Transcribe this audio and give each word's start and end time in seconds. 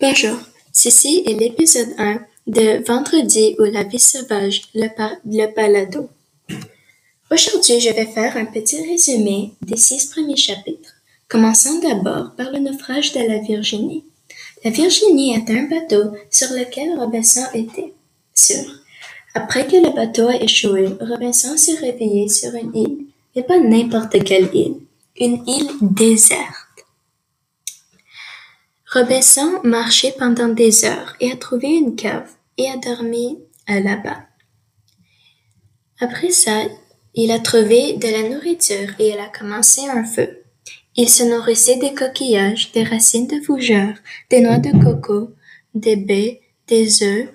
Bonjour, 0.00 0.38
ceci 0.72 1.24
est 1.26 1.34
l'épisode 1.34 1.90
1 1.98 2.20
de 2.46 2.82
Vendredi 2.86 3.54
ou 3.58 3.64
la 3.64 3.82
vie 3.82 3.98
sauvage, 3.98 4.62
le, 4.74 4.88
le. 5.26 6.08
Aujourd'hui, 7.30 7.80
je 7.80 7.92
vais 7.92 8.06
faire 8.06 8.34
un 8.38 8.46
petit 8.46 8.80
résumé 8.80 9.52
des 9.60 9.76
six 9.76 10.06
premiers 10.06 10.38
chapitres, 10.38 10.94
commençant 11.28 11.80
d'abord 11.80 12.30
par 12.34 12.50
le 12.50 12.60
naufrage 12.60 13.12
de 13.12 13.20
la 13.20 13.40
Virginie. 13.40 14.04
La 14.64 14.70
Virginie 14.70 15.34
est 15.34 15.50
un 15.50 15.64
bateau 15.64 16.16
sur 16.30 16.48
lequel 16.48 16.98
Robinson 16.98 17.44
était. 17.52 17.92
Sûr. 18.32 18.72
Après 19.34 19.66
que 19.66 19.76
le 19.76 19.94
bateau 19.94 20.28
a 20.28 20.42
échoué, 20.42 20.88
Robinson 20.98 21.58
s'est 21.58 21.76
réveillé 21.76 22.26
sur 22.30 22.54
une 22.54 22.74
île, 22.74 23.04
et 23.34 23.42
pas 23.42 23.60
n'importe 23.60 24.24
quelle 24.24 24.48
île, 24.54 24.76
une 25.18 25.46
île 25.46 25.72
déserte. 25.82 26.59
Robinson 28.92 29.60
marchait 29.62 30.16
pendant 30.18 30.48
des 30.48 30.84
heures 30.84 31.14
et 31.20 31.30
a 31.30 31.36
trouvé 31.36 31.68
une 31.68 31.94
cave 31.94 32.28
et 32.58 32.68
a 32.68 32.76
dormi 32.76 33.38
là-bas. 33.68 34.24
Après 36.00 36.30
ça, 36.30 36.62
il 37.14 37.30
a 37.30 37.38
trouvé 37.38 37.92
de 37.92 38.08
la 38.08 38.28
nourriture 38.28 38.88
et 38.98 39.10
il 39.10 39.18
a 39.18 39.28
commencé 39.28 39.82
un 39.88 40.02
feu. 40.02 40.42
Il 40.96 41.08
se 41.08 41.22
nourrissait 41.22 41.76
des 41.76 41.94
coquillages, 41.94 42.72
des 42.72 42.82
racines 42.82 43.28
de 43.28 43.40
fougères, 43.40 43.96
des 44.28 44.40
noix 44.40 44.58
de 44.58 44.72
coco, 44.82 45.30
des 45.72 45.94
baies, 45.94 46.40
des 46.66 47.04
œufs, 47.04 47.28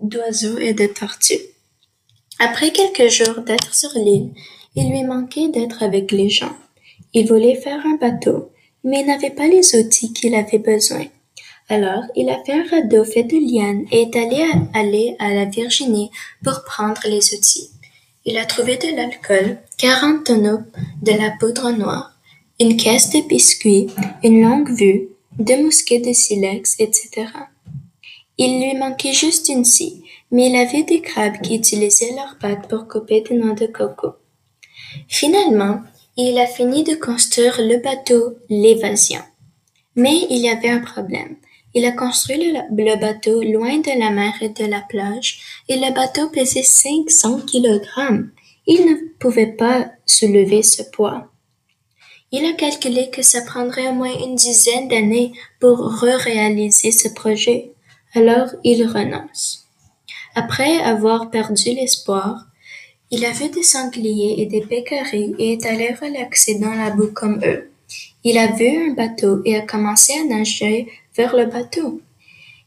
d'oiseaux 0.00 0.58
et 0.58 0.74
de 0.74 0.86
tortues. 0.86 1.40
Après 2.38 2.72
quelques 2.72 3.10
jours 3.10 3.42
d'être 3.42 3.74
sur 3.74 3.92
l'île, 3.94 4.34
il 4.74 4.90
lui 4.90 5.04
manquait 5.04 5.48
d'être 5.48 5.82
avec 5.82 6.12
les 6.12 6.28
gens. 6.28 6.56
Il 7.14 7.26
voulait 7.26 7.56
faire 7.56 7.80
un 7.86 7.96
bateau 7.96 8.51
mais 8.84 9.04
n'avait 9.04 9.30
pas 9.30 9.46
les 9.46 9.76
outils 9.76 10.12
qu'il 10.12 10.34
avait 10.34 10.58
besoin. 10.58 11.04
Alors, 11.68 12.02
il 12.16 12.28
a 12.28 12.42
fait 12.44 12.52
un 12.52 12.66
radeau 12.68 13.04
fait 13.04 13.22
de 13.22 13.36
lianes 13.36 13.86
et 13.90 14.02
est 14.02 14.16
allé 14.16 15.12
à, 15.14 15.24
à 15.24 15.34
la 15.34 15.44
Virginie 15.44 16.10
pour 16.44 16.64
prendre 16.64 17.00
les 17.06 17.34
outils. 17.34 17.70
Il 18.24 18.36
a 18.36 18.44
trouvé 18.44 18.76
de 18.76 18.94
l'alcool, 18.94 19.58
quarante 19.78 20.24
tonneaux 20.24 20.60
de 21.02 21.12
la 21.12 21.32
poudre 21.40 21.70
noire, 21.70 22.16
une 22.60 22.76
caisse 22.76 23.10
de 23.10 23.26
biscuits, 23.26 23.88
une 24.22 24.42
longue 24.42 24.70
vue, 24.70 25.08
deux 25.38 25.62
mousquets 25.62 26.00
de 26.00 26.12
silex, 26.12 26.76
etc. 26.78 27.26
Il 28.38 28.60
lui 28.60 28.78
manquait 28.78 29.12
juste 29.12 29.48
une 29.48 29.64
scie, 29.64 30.02
mais 30.30 30.48
il 30.48 30.56
avait 30.56 30.84
des 30.84 31.00
crabes 31.00 31.40
qui 31.42 31.56
utilisaient 31.56 32.14
leurs 32.14 32.38
pattes 32.38 32.68
pour 32.68 32.86
couper 32.86 33.22
des 33.22 33.34
noix 33.34 33.54
de 33.54 33.66
coco. 33.66 34.14
Finalement, 35.08 35.80
il 36.16 36.38
a 36.38 36.46
fini 36.46 36.84
de 36.84 36.94
construire 36.94 37.56
le 37.58 37.78
bateau 37.78 38.36
L'Évasion. 38.50 39.22
Mais 39.96 40.26
il 40.30 40.38
y 40.38 40.48
avait 40.48 40.68
un 40.68 40.80
problème. 40.80 41.36
Il 41.74 41.86
a 41.86 41.92
construit 41.92 42.52
le, 42.52 43.00
bateau 43.00 43.42
loin 43.42 43.78
de 43.78 43.98
la 43.98 44.10
mer 44.10 44.34
et 44.42 44.50
de 44.50 44.66
la 44.66 44.82
plage, 44.82 45.62
et 45.68 45.76
le 45.76 45.92
bateau 45.94 46.28
pesait 46.28 46.62
500 46.62 47.40
kilogrammes. 47.46 48.30
Il 48.66 48.84
ne 48.84 48.94
pouvait 49.18 49.52
pas 49.52 49.90
soulever 50.04 50.62
ce 50.62 50.82
poids. 50.82 51.32
Il 52.30 52.44
a 52.44 52.52
calculé 52.52 53.10
que 53.10 53.22
ça 53.22 53.42
prendrait 53.42 53.88
au 53.88 53.92
moins 53.92 54.14
une 54.24 54.36
dizaine 54.36 54.88
d'années 54.88 55.32
pour 55.60 55.78
re-réaliser 55.78 56.92
ce 56.92 57.08
projet. 57.08 57.72
Alors 58.14 58.48
il 58.64 58.86
renonce. 58.86 59.66
Après 60.34 60.78
avoir 60.78 61.30
perdu 61.30 61.70
l'espoir, 61.74 62.46
il 63.12 63.26
a 63.26 63.30
vu 63.30 63.50
des 63.50 63.62
sangliers 63.62 64.36
et 64.38 64.46
des 64.46 64.62
pécaris 64.62 65.34
et 65.38 65.52
est 65.52 65.66
allé 65.66 65.92
relaxer 65.92 66.54
dans 66.58 66.72
la 66.72 66.88
boue 66.88 67.12
comme 67.12 67.40
eux. 67.44 67.70
Il 68.24 68.38
a 68.38 68.52
vu 68.52 68.66
un 68.66 68.94
bateau 68.94 69.42
et 69.44 69.54
a 69.54 69.60
commencé 69.60 70.14
à 70.14 70.24
nager 70.24 70.88
vers 71.14 71.36
le 71.36 71.44
bateau. 71.44 72.00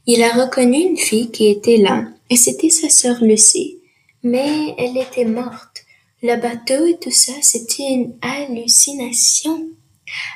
Il 0.06 0.22
a 0.22 0.34
reconnu 0.34 0.78
une 0.78 0.98
fille 0.98 1.32
qui 1.32 1.48
était 1.48 1.78
là, 1.78 2.06
et 2.30 2.36
c'était 2.36 2.70
sa 2.70 2.90
sœur 2.90 3.24
Lucie. 3.24 3.80
Mais 4.22 4.76
elle 4.78 4.96
était 4.98 5.26
morte. 5.26 5.84
Le 6.22 6.36
bateau 6.36 6.86
et 6.86 6.98
tout 7.02 7.12
ça, 7.12 7.34
c'était 7.42 7.92
une 7.92 8.14
hallucination. 8.22 9.68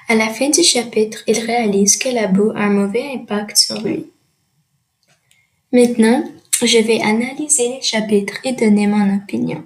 À 0.08 0.16
la 0.16 0.30
fin 0.30 0.50
du 0.50 0.64
chapitre, 0.64 1.20
il 1.28 1.38
réalise 1.38 1.98
que 1.98 2.10
la 2.10 2.26
boue 2.26 2.50
a 2.56 2.62
un 2.62 2.72
mauvais 2.72 3.12
impact 3.14 3.58
sur 3.58 3.80
lui. 3.82 4.08
Maintenant, 5.72 6.24
je 6.64 6.80
vais 6.80 7.00
analyser 7.02 7.70
les 7.70 7.82
chapitres 7.82 8.40
et 8.44 8.54
donner 8.54 8.88
mon 8.88 9.16
opinion. 9.16 9.64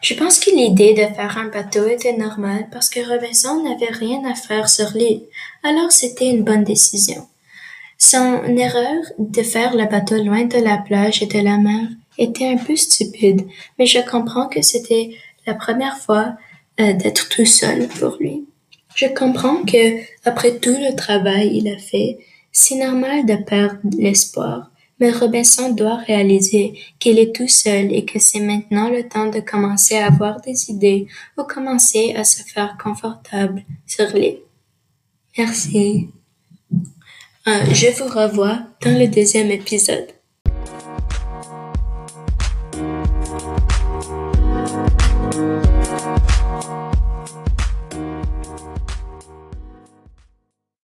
Je 0.00 0.14
pense 0.14 0.38
que 0.38 0.50
l'idée 0.50 0.94
de 0.94 1.14
faire 1.14 1.38
un 1.38 1.48
bateau 1.48 1.88
était 1.88 2.16
normale 2.16 2.68
parce 2.70 2.88
que 2.88 3.00
Robinson 3.00 3.62
n'avait 3.62 3.92
rien 3.92 4.24
à 4.24 4.34
faire 4.34 4.68
sur 4.68 4.90
l'île, 4.94 5.22
alors 5.64 5.90
c'était 5.90 6.30
une 6.30 6.44
bonne 6.44 6.64
décision. 6.64 7.26
Son 7.98 8.44
erreur 8.56 9.02
de 9.18 9.42
faire 9.42 9.76
le 9.76 9.86
bateau 9.86 10.22
loin 10.22 10.44
de 10.44 10.58
la 10.58 10.78
plage 10.78 11.20
et 11.22 11.26
de 11.26 11.40
la 11.40 11.58
mer 11.58 11.88
était 12.16 12.46
un 12.46 12.56
peu 12.56 12.76
stupide, 12.76 13.46
mais 13.78 13.86
je 13.86 13.98
comprends 14.08 14.48
que 14.48 14.62
c'était 14.62 15.10
la 15.46 15.54
première 15.54 15.98
fois 15.98 16.36
euh, 16.80 16.92
d'être 16.92 17.28
tout 17.28 17.46
seul 17.46 17.88
pour 17.88 18.16
lui. 18.20 18.46
Je 18.94 19.06
comprends 19.06 19.64
que, 19.64 20.00
après 20.24 20.58
tout 20.58 20.76
le 20.78 20.94
travail 20.94 21.56
il 21.56 21.68
a 21.68 21.78
fait, 21.78 22.18
c'est 22.52 22.76
normal 22.76 23.26
de 23.26 23.34
perdre 23.34 23.80
l'espoir, 23.96 24.70
mais 25.00 25.10
Robinson 25.10 25.72
doit 25.72 25.96
réaliser 25.96 26.78
qu'il 26.98 27.18
est 27.18 27.34
tout 27.34 27.48
seul 27.48 27.92
et 27.92 28.04
que 28.04 28.18
c'est 28.18 28.40
maintenant 28.40 28.90
le 28.90 29.08
temps 29.08 29.30
de 29.30 29.40
commencer 29.40 29.96
à 29.96 30.06
avoir 30.06 30.40
des 30.40 30.70
idées 30.70 31.06
ou 31.36 31.44
commencer 31.44 32.14
à 32.16 32.24
se 32.24 32.42
faire 32.42 32.76
confortable 32.82 33.62
sur 33.86 34.06
l'île. 34.14 34.38
Merci. 35.36 36.08
Euh, 37.46 37.64
je 37.72 37.96
vous 37.96 38.08
revois 38.08 38.58
dans 38.82 38.98
le 38.98 39.06
deuxième 39.06 39.50
épisode. 39.50 40.17